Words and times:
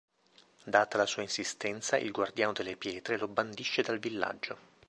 Data 0.65 0.97
la 0.97 1.05
sua 1.05 1.21
insistenza 1.21 1.95
il 1.95 2.09
guardiano 2.11 2.53
delle 2.53 2.75
pietre 2.75 3.19
lo 3.19 3.27
bandisce 3.27 3.83
dal 3.83 3.99
villaggio. 3.99 4.57